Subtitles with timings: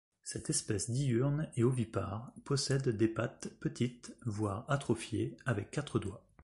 [0.23, 6.23] Cette espèce diurne et ovipare possède des pattes petites voire atrophiées avec quatre doigts.